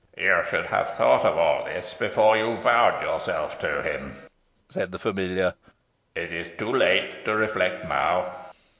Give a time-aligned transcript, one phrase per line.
[0.17, 4.15] "You should have thought of all this before you vowed yourself to him,"
[4.67, 5.53] said the familiar;
[6.15, 8.33] "it is too late to reflect now."